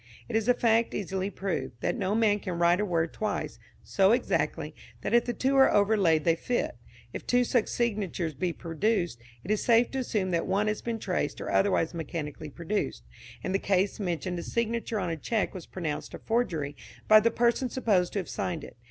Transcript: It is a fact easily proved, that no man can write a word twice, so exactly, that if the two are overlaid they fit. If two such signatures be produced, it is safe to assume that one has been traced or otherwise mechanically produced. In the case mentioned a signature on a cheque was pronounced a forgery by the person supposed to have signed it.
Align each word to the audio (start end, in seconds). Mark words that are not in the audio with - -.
It 0.27 0.35
is 0.35 0.47
a 0.47 0.55
fact 0.55 0.95
easily 0.95 1.29
proved, 1.29 1.79
that 1.81 1.95
no 1.95 2.15
man 2.15 2.39
can 2.39 2.57
write 2.57 2.79
a 2.79 2.85
word 2.85 3.13
twice, 3.13 3.59
so 3.83 4.13
exactly, 4.13 4.73
that 5.01 5.13
if 5.13 5.25
the 5.25 5.31
two 5.33 5.55
are 5.57 5.71
overlaid 5.71 6.23
they 6.23 6.35
fit. 6.35 6.75
If 7.13 7.27
two 7.27 7.43
such 7.43 7.67
signatures 7.67 8.33
be 8.33 8.51
produced, 8.51 9.19
it 9.43 9.51
is 9.51 9.63
safe 9.63 9.91
to 9.91 9.99
assume 9.99 10.31
that 10.31 10.47
one 10.47 10.65
has 10.65 10.81
been 10.81 10.97
traced 10.97 11.39
or 11.39 11.51
otherwise 11.51 11.93
mechanically 11.93 12.49
produced. 12.49 13.03
In 13.43 13.51
the 13.51 13.59
case 13.59 13.99
mentioned 13.99 14.39
a 14.39 14.43
signature 14.43 14.99
on 14.99 15.11
a 15.11 15.17
cheque 15.17 15.53
was 15.53 15.67
pronounced 15.67 16.15
a 16.15 16.17
forgery 16.17 16.75
by 17.07 17.19
the 17.19 17.29
person 17.29 17.69
supposed 17.69 18.13
to 18.13 18.19
have 18.21 18.27
signed 18.27 18.63
it. 18.63 18.77